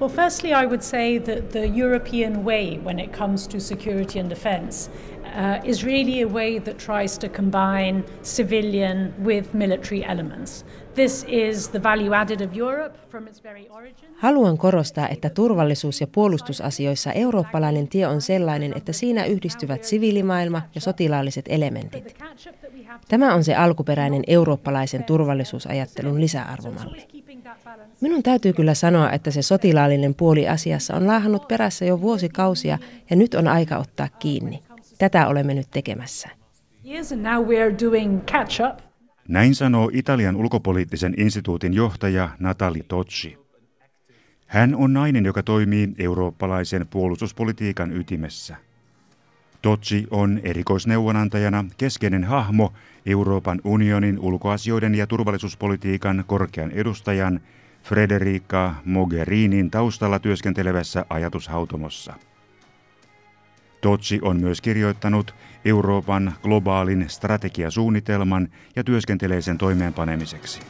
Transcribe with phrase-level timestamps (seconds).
[0.00, 4.30] Well, firstly, I would say that the European way when it comes to security and
[4.30, 4.88] defense
[5.30, 10.64] uh, is really a way that tries to combine civilian with military elements.
[10.94, 14.08] This is the value added of Europe from its very origin.
[14.16, 20.80] Haluan korostaa, että turvallisuus- ja puolustusasioissa eurooppalainen tie on sellainen, että siinä yhdistyvät siviilimaailma ja
[20.80, 22.16] sotilaalliset elementit.
[23.08, 27.06] Tämä on se alkuperäinen eurooppalaisen turvallisuusajattelun lisäarvomalli.
[28.00, 32.78] Minun täytyy kyllä sanoa, että se sotilaallinen puoli asiassa on laahannut perässä jo vuosikausia
[33.10, 34.62] ja nyt on aika ottaa kiinni.
[35.00, 36.28] Tätä olemme nyt tekemässä.
[39.28, 43.38] Näin sanoo Italian ulkopoliittisen instituutin johtaja Natali Tocci.
[44.46, 48.56] Hän on nainen, joka toimii eurooppalaisen puolustuspolitiikan ytimessä.
[49.62, 52.72] Tocci on erikoisneuvonantajana keskeinen hahmo
[53.06, 57.40] Euroopan unionin ulkoasioiden ja turvallisuuspolitiikan korkean edustajan
[57.82, 62.29] Frederica Mogherinin taustalla työskentelevässä ajatushautomossa.
[63.80, 70.60] Totsi on myös kirjoittanut Euroopan globaalin strategiasuunnitelman ja työskentelee sen toimeenpanemiseksi.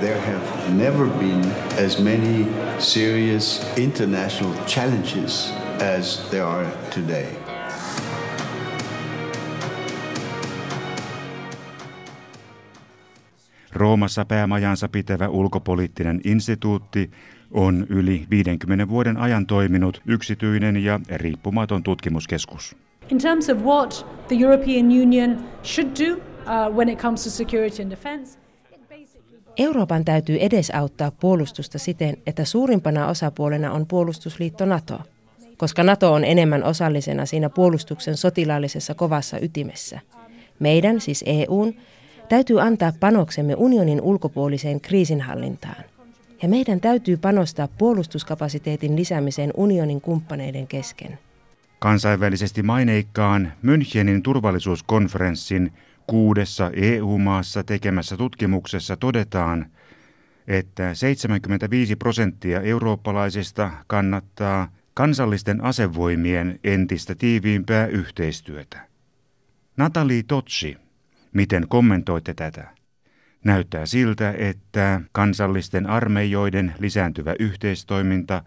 [0.00, 1.44] There have never been
[1.86, 2.46] as many
[2.78, 5.54] serious international challenges
[5.98, 7.26] as there are today.
[13.72, 17.10] Roomassa päämajansa pitävä ulkopoliittinen instituutti
[17.50, 22.76] on yli 50 vuoden ajan toiminut yksityinen ja riippumaton tutkimuskeskus.
[23.10, 27.82] In terms of what the European Union should do uh, when it comes to security
[27.82, 28.38] and defense,
[29.56, 35.00] Euroopan täytyy edesauttaa puolustusta siten, että suurimpana osapuolena on puolustusliitto NATO,
[35.56, 40.00] koska NATO on enemmän osallisena siinä puolustuksen sotilaallisessa kovassa ytimessä.
[40.58, 41.74] Meidän, siis EUn,
[42.28, 45.84] täytyy antaa panoksemme unionin ulkopuoliseen kriisinhallintaan.
[46.42, 51.18] Ja meidän täytyy panostaa puolustuskapasiteetin lisäämiseen unionin kumppaneiden kesken.
[51.78, 55.72] Kansainvälisesti maineikkaan Münchenin turvallisuuskonferenssin
[56.06, 59.66] kuudessa EU-maassa tekemässä tutkimuksessa todetaan,
[60.48, 68.80] että 75 prosenttia eurooppalaisista kannattaa kansallisten asevoimien entistä tiiviimpää yhteistyötä.
[69.76, 70.76] Natali Totsi,
[71.32, 72.76] miten kommentoitte tätä?
[73.46, 78.42] Näyttää siltä, että kansallisten armeijoiden lisääntyvä yhteistoiminta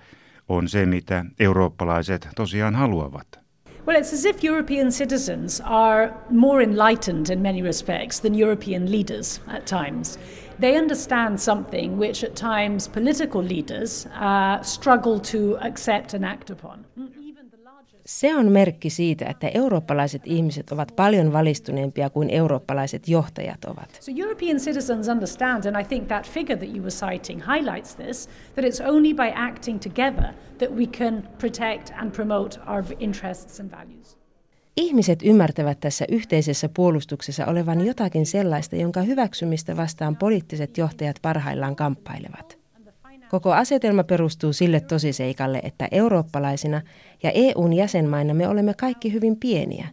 [0.49, 3.27] on se, mitä eurooppalaiset tosiaan haluavat.
[3.87, 9.41] Well, it's as if European citizens are more enlightened in many respects than European leaders
[9.47, 10.19] at times.
[10.59, 16.85] They understand something which at times political leaders uh, struggle to accept and act upon.
[18.09, 23.97] Se on merkki siitä, että eurooppalaiset ihmiset ovat paljon valistuneempia kuin eurooppalaiset johtajat ovat.
[24.01, 28.29] So European citizens understand, and I think that figure that you were citing highlights this,
[28.55, 33.71] that it's only by acting together that we can protect and promote our interests and
[33.71, 34.17] values.
[34.77, 42.58] Ihmiset ymmärtävät tässä yhteisessä puolustuksessa olevan jotakin sellaista, jonka hyväksymistä vastaan poliittiset johtajat parhaillaan kamppailevat.
[43.29, 46.81] Koko asetelma perustuu sille tosiseikalle, että eurooppalaisina
[47.23, 49.87] ja EUn jäsenmaina me olemme kaikki hyvin pieniä.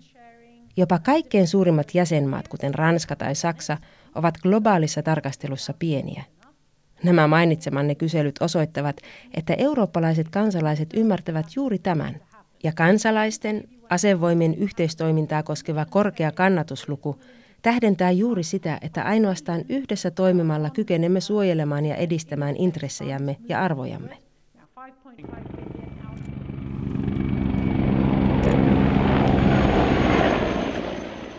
[0.77, 3.79] Jopa kaikkein suurimmat jäsenmaat, kuten Ranska tai Saksa,
[4.15, 6.25] ovat globaalissa tarkastelussa pieniä.
[7.05, 8.97] Nämä mainitsemanne kyselyt osoittavat,
[9.35, 12.21] että eurooppalaiset kansalaiset ymmärtävät juuri tämän.
[12.63, 17.21] Ja kansalaisten asevoimien yhteistoimintaa koskeva korkea kannatusluku
[17.63, 24.19] tähdentää juuri sitä, että ainoastaan yhdessä toimimalla kykenemme suojelemaan ja edistämään intressejämme ja arvojamme.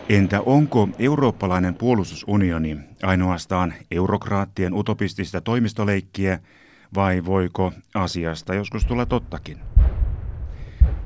[0.08, 6.38] Entä onko eurooppalainen puolustusunioni ainoastaan eurokraattien utopistista toimistoleikkiä
[6.94, 9.58] vai voiko asiasta joskus tulla tottakin?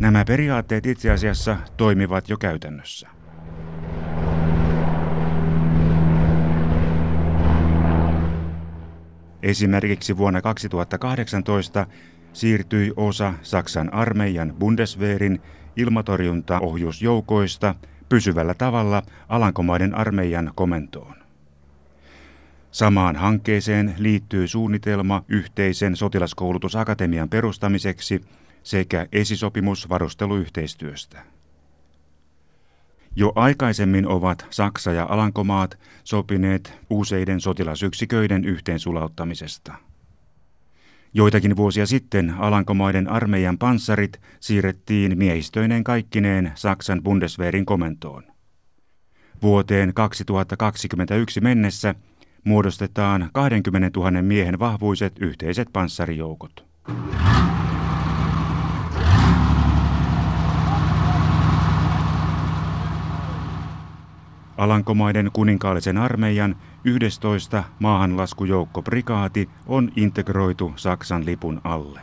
[0.01, 3.22] Nämä periaatteet itse asiassa toimivat jo käytännössä.
[9.43, 11.87] Esimerkiksi vuonna 2018
[12.33, 15.41] siirtyi osa Saksan armeijan Bundeswehrin
[15.77, 17.75] ilmatorjuntaohjusjoukoista
[18.09, 21.15] pysyvällä tavalla Alankomaiden armeijan komentoon.
[22.71, 28.21] Samaan hankkeeseen liittyy suunnitelma yhteisen sotilaskoulutusakatemian perustamiseksi
[28.63, 31.23] sekä esisopimus varusteluyhteistyöstä.
[33.17, 39.75] Jo aikaisemmin ovat Saksa ja Alankomaat sopineet useiden sotilasyksiköiden yhteensulauttamisesta.
[41.15, 48.23] Joitakin vuosia sitten Alankomaiden armeijan panssarit siirrettiin miehistöineen kaikkineen Saksan Bundeswehrin komentoon.
[49.43, 51.95] Vuoteen 2021 mennessä
[52.45, 56.72] muodostetaan 20 000 miehen vahvuiset yhteiset panssarijoukot.
[64.63, 72.01] Alankomaiden kuninkaallisen armeijan 11 maahanlaskujoukkoprikaati on integroitu Saksan lipun alle.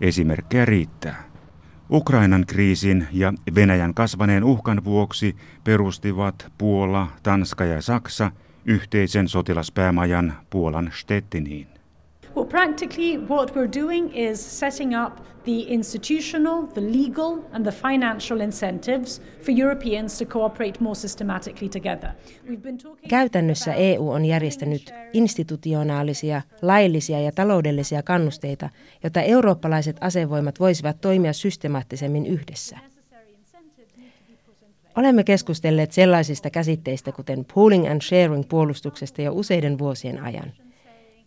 [0.00, 1.24] Esimerkkejä riittää.
[1.90, 8.30] Ukrainan kriisin ja Venäjän kasvaneen uhkan vuoksi perustivat Puola, Tanska ja Saksa
[8.64, 11.69] yhteisen sotilaspäämajan Puolan Stettiniin.
[12.36, 18.40] Well, practically, what we're doing is setting up the institutional, the legal, and the financial
[18.40, 22.10] incentives for Europeans to cooperate more systematically together.
[23.08, 28.68] Käytännössä EU on järjestänyt institutionaalisia, laillisia ja taloudellisia kannusteita,
[29.04, 32.78] jotta eurooppalaiset asevoimat voisivat toimia systemaattisemmin yhdessä.
[34.96, 40.52] Olemme keskustelleet sellaisista käsitteistä kuten pooling and sharing puolustuksesta jo useiden vuosien ajan–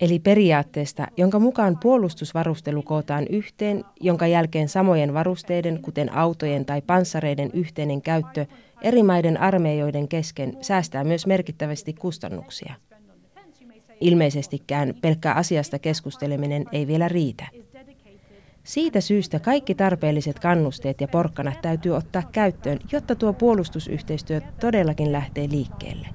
[0.03, 7.49] eli periaatteesta, jonka mukaan puolustusvarustelu kootaan yhteen, jonka jälkeen samojen varusteiden, kuten autojen tai panssareiden
[7.53, 8.45] yhteinen käyttö
[8.81, 12.73] eri maiden armeijoiden kesken säästää myös merkittävästi kustannuksia.
[14.01, 17.45] Ilmeisestikään pelkkä asiasta keskusteleminen ei vielä riitä.
[18.63, 25.47] Siitä syystä kaikki tarpeelliset kannusteet ja porkkanat täytyy ottaa käyttöön, jotta tuo puolustusyhteistyö todellakin lähtee
[25.51, 26.07] liikkeelle.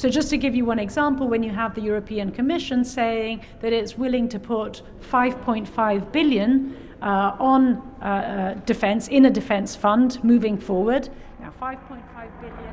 [0.00, 3.72] So, just to give you one example, when you have the European Commission saying that
[3.72, 4.82] it's willing to put
[5.12, 11.08] 5.5 billion uh, on uh, uh, defence in a defence fund moving forward,
[11.40, 12.70] now 5.5 billion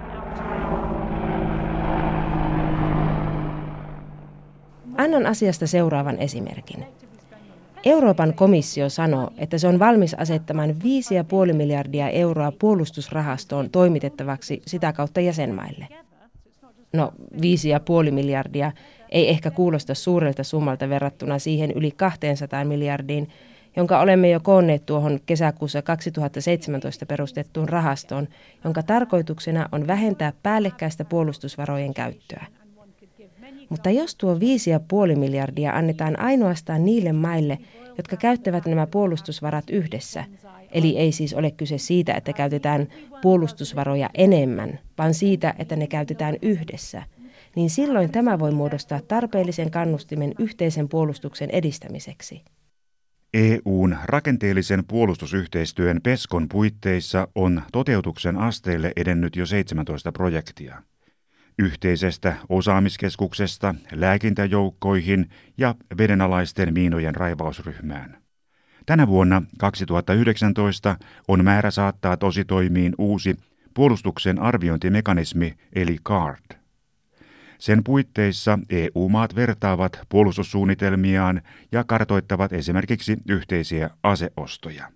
[4.97, 6.85] Annan asiasta seuraavan esimerkin.
[7.85, 15.21] Euroopan komissio sanoo, että se on valmis asettamaan 5,5 miljardia euroa puolustusrahastoon toimitettavaksi sitä kautta
[15.21, 16.06] jäsenmaille.
[16.97, 18.71] No, viisi ja puoli miljardia
[19.09, 23.29] ei ehkä kuulosta suurelta summalta verrattuna siihen yli 200 miljardiin,
[23.75, 28.27] jonka olemme jo koonneet tuohon kesäkuussa 2017 perustettuun rahastoon,
[28.63, 32.45] jonka tarkoituksena on vähentää päällekkäistä puolustusvarojen käyttöä.
[33.69, 37.57] Mutta jos tuo 5,5 miljardia annetaan ainoastaan niille maille,
[37.97, 40.23] jotka käyttävät nämä puolustusvarat yhdessä,
[40.71, 42.87] eli ei siis ole kyse siitä, että käytetään
[43.21, 47.03] puolustusvaroja enemmän, vaan siitä, että ne käytetään yhdessä,
[47.55, 52.41] niin silloin tämä voi muodostaa tarpeellisen kannustimen yhteisen puolustuksen edistämiseksi.
[53.33, 60.81] EUn rakenteellisen puolustusyhteistyön PESKon puitteissa on toteutuksen asteelle edennyt jo 17 projektia
[61.59, 68.26] yhteisestä osaamiskeskuksesta lääkintäjoukkoihin ja vedenalaisten miinojen raivausryhmään.
[68.87, 70.97] Tänä vuonna 2019
[71.27, 73.35] on määrä saattaa tositoimiin uusi
[73.73, 76.55] puolustuksen arviointimekanismi eli CARD.
[77.57, 81.41] Sen puitteissa EU-maat vertaavat puolustussuunnitelmiaan
[81.71, 84.91] ja kartoittavat esimerkiksi yhteisiä aseostoja.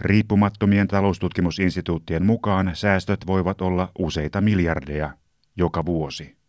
[0.00, 5.10] Riippumattomien taloustutkimusinstituuttien mukaan säästöt voivat olla useita miljardeja
[5.56, 6.43] joka vuosi.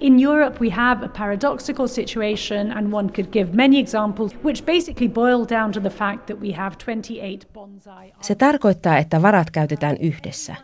[0.00, 5.08] In Europe, we have a paradoxical situation, and one could give many examples, which basically
[5.08, 8.12] boil down to the fact that we have 28 bonsai.
[8.20, 10.56] Se tarkoittaa, että varat käytetään yhdessä.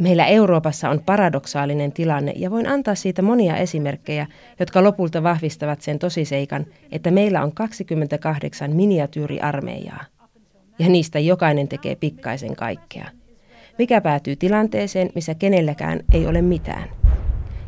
[0.00, 4.26] Meillä Euroopassa on paradoksaalinen tilanne ja voin antaa siitä monia esimerkkejä,
[4.60, 10.04] jotka lopulta vahvistavat sen tosiseikan, että meillä on 28 miniatyyriarmeijaa.
[10.78, 13.10] Ja niistä jokainen tekee pikkaisen kaikkea
[13.80, 16.99] mikä päätyy tilanteeseen, missä kenelläkään ei ole mitään.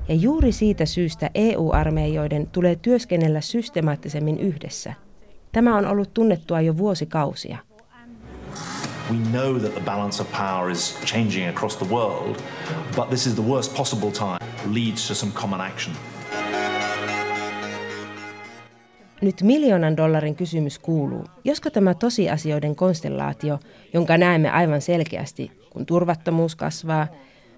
[0.09, 4.95] Ja juuri siitä syystä EU-armeijoiden tulee työskennellä systemaattisemmin yhdessä.
[5.53, 7.59] Tämä on ollut tunnettua jo vuosikausia.
[9.11, 12.37] We know that the balance of power is changing across the world,
[12.97, 14.39] but this is the worst possible time
[14.75, 15.97] leads to some common action.
[19.23, 23.59] Nyt miljoonan dollarin kysymys kuuluu, josko tämä tosiasioiden konstellaatio,
[23.95, 27.07] jonka näemme aivan selkeästi, kun turvattomuus kasvaa,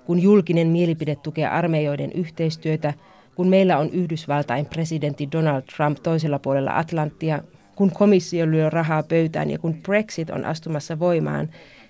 [0.07, 2.95] kun julkinen mielipide tukee armeijoiden yhteistyötä,
[3.35, 7.43] kun meillä on Yhdysvaltain presidentti Donald Trump toisella puolella Atlanttia,
[7.77, 11.49] kun komissio lyö rahaa pöytään ja kun Brexit on astumassa voimaan,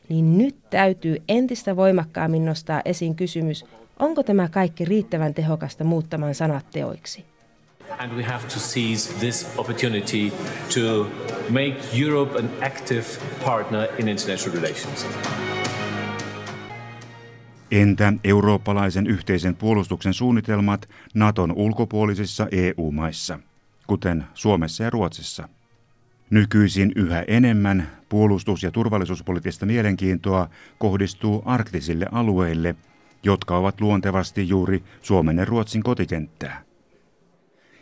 [0.08, 3.64] niin nyt täytyy entistä voimakkaammin nostaa esiin kysymys,
[3.98, 7.24] onko tämä kaikki riittävän tehokasta muuttamaan sanat teoiksi.
[7.98, 10.32] And we have to seize this opportunity
[10.74, 11.10] to
[11.50, 13.04] make Europe an active
[13.44, 15.06] partner in international relations.
[17.74, 23.38] Entä eurooppalaisen yhteisen puolustuksen suunnitelmat Naton ulkopuolisissa EU-maissa?
[23.86, 25.48] kuten Suomessa ja Ruotsissa.
[26.30, 32.76] Nykyisin yhä enemmän puolustus- ja turvallisuuspoliittista mielenkiintoa kohdistuu arktisille alueille,
[33.22, 36.62] jotka ovat luontevasti juuri Suomen ja Ruotsin kotikenttää.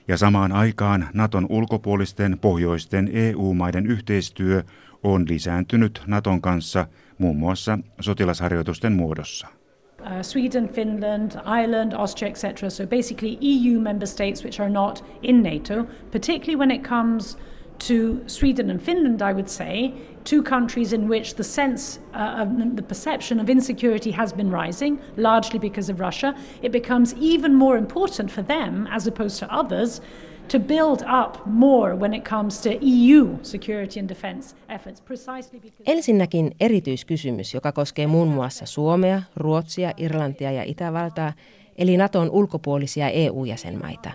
[0.09, 4.63] Ja samaan aikaan Naton ulkopuolisten pohjoisten EU-maiden yhteistyö
[5.03, 6.87] on lisääntynyt Naton kanssa
[7.19, 9.62] muun muassa sotilasharjoitusten muodossa.
[10.05, 12.71] Uh, Sweden, Finland, Ireland, Austria, etc.
[12.71, 17.37] So basically EU member states which are not in NATO, particularly when it comes
[17.81, 19.95] to Sweden and Finland, I would say,
[20.25, 22.45] two countries in which the sense uh,
[22.75, 26.37] the perception of insecurity has been rising, largely because of Russia.
[26.63, 30.01] It becomes even more important for them, as opposed to others,
[30.49, 35.83] to build up more when it comes to EU security and defense efforts precisely because
[35.87, 41.33] Ensinnäkin erityiskysymys, joka koskee muun muassa Suomea, Ruotsia, Irlantia ja Itävaltaa,
[41.79, 44.11] eli Naton ulkopuolisia EU-jäsenmaita.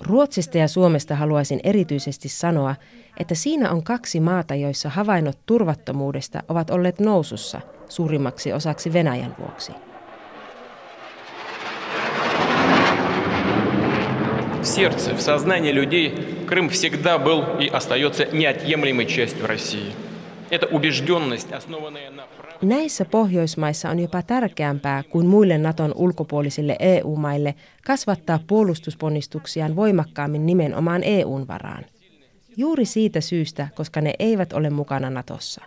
[0.00, 2.74] Ruotsista ja Suomesta haluaisin erityisesti sanoa,
[3.20, 9.72] että siinä on kaksi maata, joissa havainnot turvattomuudesta ovat olleet nousussa suurimmaksi osaksi Venäjän vuoksi.
[14.79, 16.13] сердце, в сознании людей
[16.47, 19.91] Крым всегда был и остается неотъемлемой частью России.
[20.49, 22.23] Это убежденность, основанная на
[22.61, 31.47] Näissä Pohjoismaissa on jopa tärkeämpää kuin muille Naton ulkopuolisille EU-maille kasvattaa puolustusponnistuksiaan voimakkaammin nimenomaan EUn
[31.47, 31.85] varaan.
[32.57, 35.61] Juuri siitä syystä, koska ne eivät ole mukana Natossa.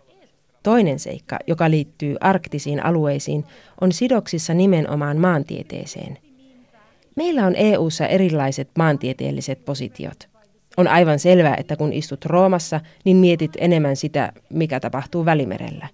[0.63, 3.45] Toinen seikka, joka liittyy arktisiin alueisiin,
[3.81, 6.19] on sidoksissa nimenomaan maantieteeseen.
[7.16, 10.28] Meillä on EU:ssa erilaiset maantieteelliset positiot.
[10.78, 15.88] On aivan selvää, että kun istut Roomassa, niin mietit enemmän sitä, mikä tapahtuu Välimerellä.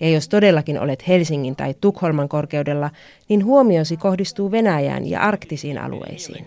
[0.00, 2.90] Ja jos todellakin olet Helsingin tai Tukholman korkeudella,
[3.28, 6.46] niin huomiosi kohdistuu Venäjään ja arktisiin alueisiin.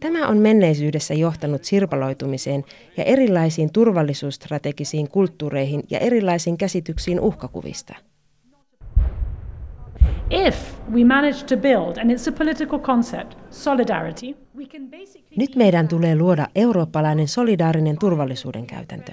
[0.00, 2.64] Tämä on menneisyydessä johtanut sirpaloitumiseen
[2.96, 7.94] ja erilaisiin turvallisuusstrategisiin kulttuureihin ja erilaisiin käsityksiin uhkakuvista–
[15.36, 19.12] nyt meidän tulee luoda eurooppalainen solidaarinen turvallisuuden käytäntö.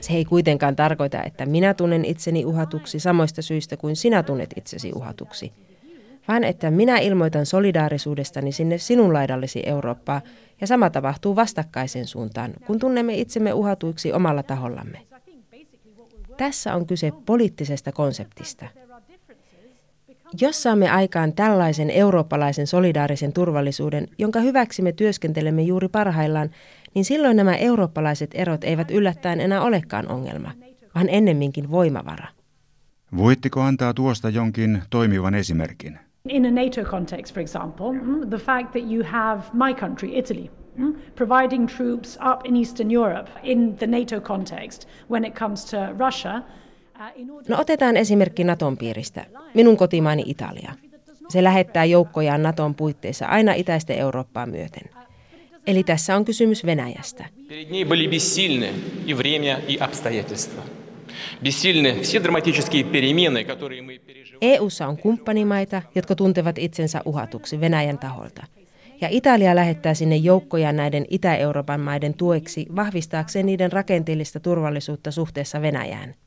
[0.00, 4.92] Se ei kuitenkaan tarkoita, että minä tunnen itseni uhatuksi samoista syistä kuin sinä tunnet itsesi
[4.94, 5.52] uhatuksi,
[6.28, 10.20] vaan että minä ilmoitan solidaarisuudestani sinne sinun laidallesi Eurooppaa,
[10.60, 14.98] ja sama tapahtuu vastakkaisen suuntaan, kun tunnemme itsemme uhatuiksi omalla tahollamme.
[16.36, 18.66] Tässä on kyse poliittisesta konseptista.
[20.40, 26.50] Jos saamme aikaan tällaisen eurooppalaisen solidaarisen turvallisuuden, jonka hyväksi me työskentelemme juuri parhaillaan,
[26.94, 30.52] niin silloin nämä eurooppalaiset erot eivät yllättäen enää olekaan ongelma,
[30.94, 32.26] vaan ennemminkin voimavara.
[33.16, 35.98] Voitteko antaa tuosta jonkin toimivan esimerkin?
[36.28, 40.50] In a NATO context, for example, mm, the fact that you have my country, Italy,
[40.76, 45.76] mm, providing troops up in Eastern Europe in the NATO context when it comes to
[45.98, 46.42] Russia.
[47.48, 49.26] No otetaan esimerkki Naton piiristä.
[49.54, 50.72] Minun kotimaani Italia.
[51.28, 54.90] Se lähettää joukkojaan Naton puitteissa aina itäistä Eurooppaa myöten.
[55.66, 57.24] Eli tässä on kysymys Venäjästä.
[64.40, 68.46] EU:ssa on kumppanimaita, jotka tuntevat itsensä uhatuksi Venäjän taholta.
[69.00, 76.14] Ja Italia lähettää sinne joukkoja näiden Itä-Euroopan maiden tueksi vahvistaakseen niiden rakenteellista turvallisuutta suhteessa Venäjään–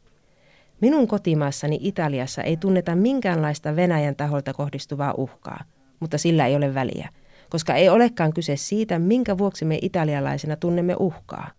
[0.82, 5.64] Minun kotimaassani Italiassa ei tunneta minkäänlaista Venäjän taholta kohdistuvaa uhkaa,
[6.00, 7.10] mutta sillä ei ole väliä,
[7.50, 11.52] koska ei olekaan kyse siitä, minkä vuoksi me italialaisina tunnemme uhkaa.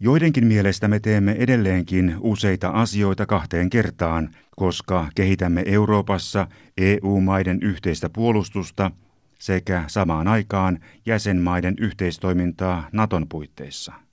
[0.00, 6.46] Joidenkin mielestä me teemme edelleenkin useita asioita kahteen kertaan, koska kehitämme Euroopassa
[6.78, 8.90] EU-maiden yhteistä puolustusta
[9.38, 14.05] sekä samaan aikaan jäsenmaiden yhteistoimintaa Naton puitteissa.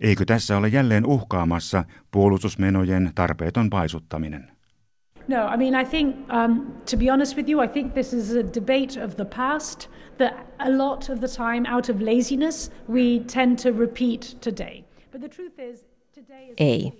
[0.00, 4.50] Eikö tässä ole jälleen uhkaamassa puolustusmenojen tarpeeton paisuttaminen?
[5.28, 8.30] No, I mean, I think, um, to be honest with you, I think this is
[8.30, 13.20] a debate of the past that a lot of the time, out of laziness, we
[13.34, 14.84] tend to repeat today.
[15.12, 16.54] But the truth is, today is.
[16.58, 16.92] Ei.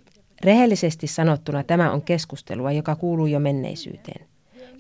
[0.45, 4.27] Rehellisesti sanottuna tämä on keskustelua, joka kuuluu jo menneisyyteen.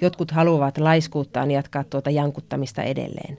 [0.00, 3.38] Jotkut haluavat laiskuuttaan jatkaa tuota jankuttamista edelleen.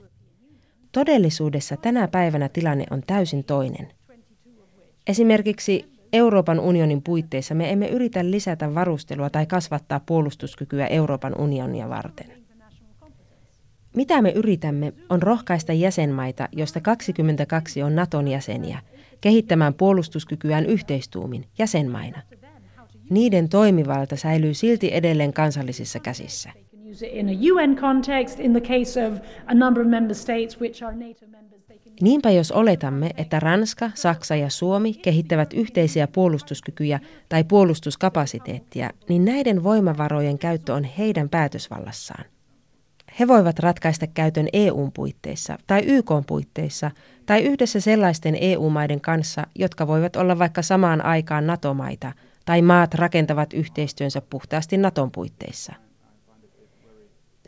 [0.92, 3.97] Todellisuudessa tänä päivänä tilanne on täysin toinen.
[5.08, 12.26] Esimerkiksi Euroopan unionin puitteissa me emme yritä lisätä varustelua tai kasvattaa puolustuskykyä Euroopan unionia varten.
[13.96, 18.80] Mitä me yritämme on rohkaista jäsenmaita, joista 22 on Naton jäseniä,
[19.20, 22.22] kehittämään puolustuskykyään yhteistuumin jäsenmaina.
[23.10, 26.52] Niiden toimivalta säilyy silti edelleen kansallisissa käsissä.
[32.00, 39.62] Niinpä jos oletamme, että Ranska, Saksa ja Suomi kehittävät yhteisiä puolustuskykyjä tai puolustuskapasiteettia, niin näiden
[39.62, 42.24] voimavarojen käyttö on heidän päätösvallassaan.
[43.20, 46.90] He voivat ratkaista käytön EUn puitteissa tai YKn puitteissa
[47.26, 52.12] tai yhdessä sellaisten EU-maiden kanssa, jotka voivat olla vaikka samaan aikaan NATO-maita
[52.44, 55.72] tai maat rakentavat yhteistyönsä puhtaasti Naton puitteissa–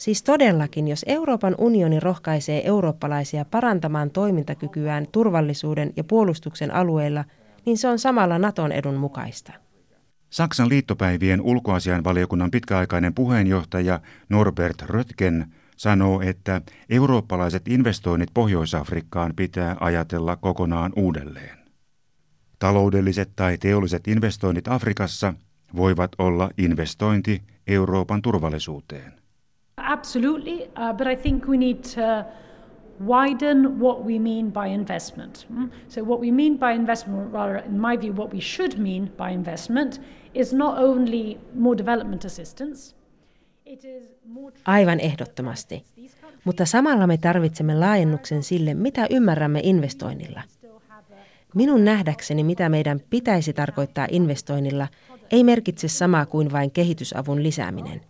[0.00, 7.24] Siis todellakin, jos Euroopan unioni rohkaisee eurooppalaisia parantamaan toimintakykyään turvallisuuden ja puolustuksen alueilla,
[7.66, 9.52] niin se on samalla Naton edun mukaista.
[10.30, 20.92] Saksan liittopäivien ulkoasianvaliokunnan pitkäaikainen puheenjohtaja Norbert Röttgen sanoo, että eurooppalaiset investoinnit Pohjois-Afrikkaan pitää ajatella kokonaan
[20.96, 21.58] uudelleen.
[22.58, 25.34] Taloudelliset tai teolliset investoinnit Afrikassa
[25.76, 29.19] voivat olla investointi Euroopan turvallisuuteen.
[29.90, 32.24] Absolutely, uh, but I think we need to
[33.00, 35.46] widen what we mean by investment.
[35.52, 35.70] Mm?
[35.88, 39.30] So, what we mean by investment, rather, in my view, what we should mean by
[39.34, 40.00] investment
[40.34, 42.94] is not only more development assistance.
[44.64, 45.84] Aivan ehdottomasti.
[46.44, 50.42] Mutta samalla me tarvitsemme laajennuksen sille, mitä ymmärrämme investoinnilla.
[51.54, 54.88] Minun nähdäkseni, mitä meidän pitäisi tarkoittaa investoinnilla,
[55.30, 58.09] ei merkitse samaa kuin vain kehitysavun lisääminen.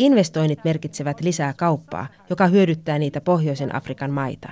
[0.00, 4.48] Investoinnit merkitsevät lisää kauppaa, joka hyödyttää niitä pohjoisen Afrikan maita.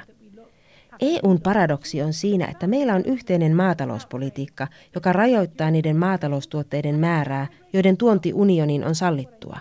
[1.00, 7.96] EUn paradoksi on siinä, että meillä on yhteinen maatalouspolitiikka, joka rajoittaa niiden maataloustuotteiden määrää, joiden
[7.96, 9.58] tuonti unioniin on sallittua.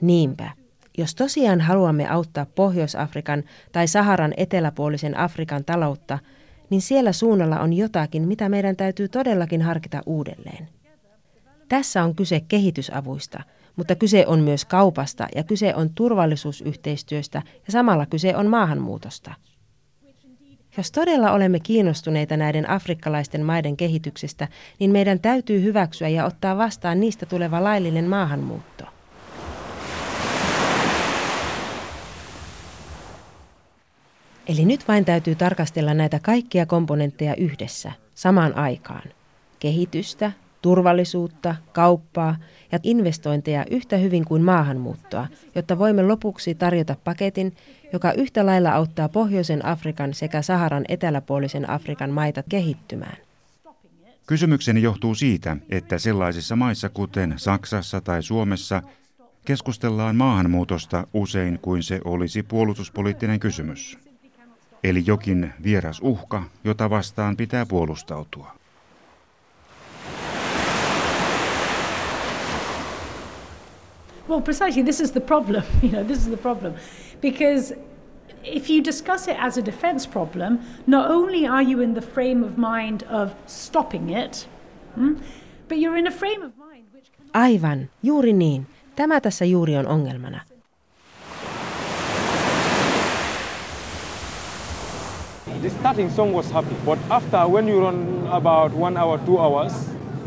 [0.00, 0.50] Niinpä,
[0.98, 6.18] jos tosiaan haluamme auttaa Pohjois-Afrikan tai Saharan eteläpuolisen Afrikan taloutta,
[6.70, 10.68] niin siellä suunnalla on jotakin, mitä meidän täytyy todellakin harkita uudelleen.
[11.68, 13.42] Tässä on kyse kehitysavuista–
[13.76, 19.34] mutta kyse on myös kaupasta ja kyse on turvallisuusyhteistyöstä ja samalla kyse on maahanmuutosta.
[20.76, 24.48] Jos todella olemme kiinnostuneita näiden afrikkalaisten maiden kehityksestä,
[24.78, 28.84] niin meidän täytyy hyväksyä ja ottaa vastaan niistä tuleva laillinen maahanmuutto.
[34.48, 39.02] Eli nyt vain täytyy tarkastella näitä kaikkia komponentteja yhdessä, samaan aikaan.
[39.58, 40.32] Kehitystä,
[40.66, 42.36] turvallisuutta, kauppaa
[42.72, 47.52] ja investointeja yhtä hyvin kuin maahanmuuttoa, jotta voimme lopuksi tarjota paketin,
[47.92, 53.16] joka yhtä lailla auttaa Pohjoisen Afrikan sekä Saharan eteläpuolisen Afrikan maita kehittymään.
[54.26, 58.82] Kysymykseni johtuu siitä, että sellaisissa maissa kuten Saksassa tai Suomessa
[59.44, 63.98] keskustellaan maahanmuutosta usein kuin se olisi puolustuspoliittinen kysymys.
[64.84, 68.65] Eli jokin vieras uhka, jota vastaan pitää puolustautua.
[74.28, 75.64] Well, precisely, this is the problem.
[75.82, 76.74] You know, this is the problem.
[77.20, 77.72] Because
[78.44, 82.44] if you discuss it as a defense problem, not only are you in the frame
[82.44, 84.46] of mind of stopping it,
[84.94, 85.14] hmm,
[85.68, 88.66] but you're in a frame of mind which Aivan, juuri niin.
[88.96, 90.40] Tämä tässä juuri on ongelmana.
[95.62, 99.72] The starting song was happy, but after when you run about one hour, two hours,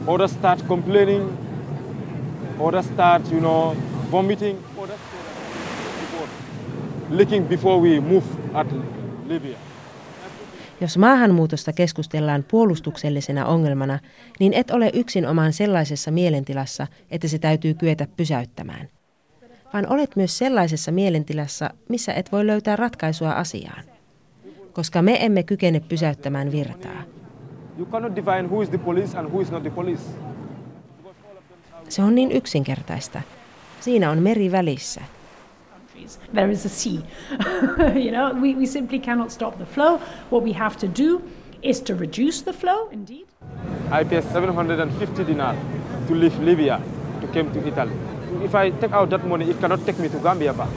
[0.07, 1.37] others start complaining,
[2.59, 3.75] others start, you know,
[4.11, 4.57] vomiting,
[7.09, 8.67] leaking before we move at
[9.27, 9.57] Libya.
[10.81, 13.99] Jos maahanmuutosta keskustellaan puolustuksellisena ongelmana,
[14.39, 18.87] niin et ole yksin omaan sellaisessa mielentilassa, että se täytyy kyetä pysäyttämään.
[19.73, 23.83] Vaan olet myös sellaisessa mielentilassa, missä et voi löytää ratkaisua asiaan.
[24.73, 27.03] Koska me emme kykene pysäyttämään virtaa.
[31.89, 33.21] Se on niin yksinkertaista.
[33.79, 35.01] Siinä on meri välissä.
[36.33, 37.01] There is a sea.
[38.05, 39.99] you know, we, we simply cannot stop the flow.
[40.31, 41.21] What we have to do
[41.61, 43.27] is to reduce the flow, indeed.
[43.91, 45.55] I pay 750 dinar
[46.07, 46.79] to leave Libya
[47.21, 47.93] to come to Italy.
[48.43, 50.69] If I take out that money, it cannot take me to Gambia back.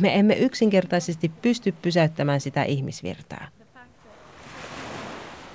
[0.00, 3.48] Me emme yksinkertaisesti pysty pysäyttämään sitä ihmisvirtaa.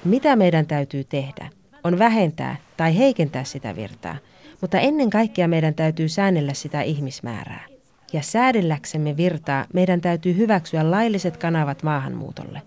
[0.05, 1.49] Mitä meidän täytyy tehdä,
[1.83, 4.17] on vähentää tai heikentää sitä virtaa–
[4.61, 7.65] mutta ennen kaikkea meidän täytyy säännellä sitä ihmismäärää.
[8.13, 12.61] Ja säädelläksemme virtaa meidän täytyy hyväksyä lailliset kanavat maahanmuutolle.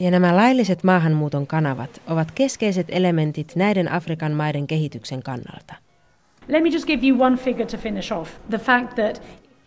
[0.00, 5.74] Ja nämä lailliset maahanmuuton kanavat ovat keskeiset elementit näiden Afrikan maiden kehityksen kannalta.
[6.48, 8.30] Let me just give you one figure to finish off.
[8.50, 9.22] The fact that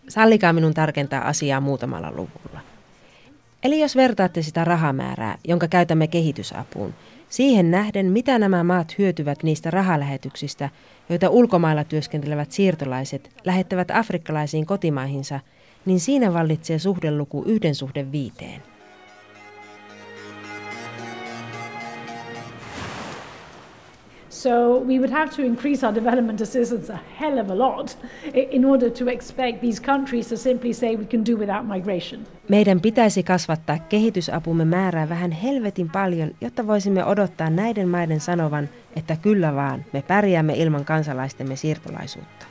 [0.10, 2.60] Sallikaa minun tarkentaa asiaa muutamalla luvulla.
[3.63, 6.93] Eli jos vertaatte sitä rahamäärää, jonka käytämme kehitysapuun,
[7.32, 10.70] siihen nähden, mitä nämä maat hyötyvät niistä rahalähetyksistä,
[11.10, 15.39] joita ulkomailla työskentelevät siirtolaiset lähettävät afrikkalaisiin kotimaihinsa,
[15.86, 18.70] niin siinä vallitsee suhdeluku yhden suhde viiteen.
[24.41, 27.97] So we would have to increase our development assistance a hell of a lot
[28.34, 32.21] in order to expect these countries to simply say we can do without migration.
[32.49, 39.17] Meidän pitäisi kasvattaa kehitysapumme määrää vähän helvetin paljon, jotta voisimme odottaa näiden maiden sanovan, että
[39.21, 42.50] kyllä vaan, me pärjäämme ilman kansalaistemme siirtolaisuutta.